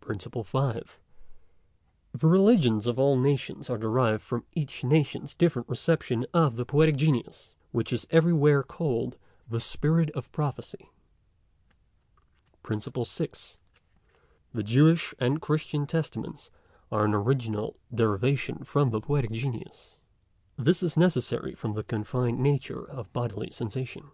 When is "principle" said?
0.00-0.44, 12.62-13.06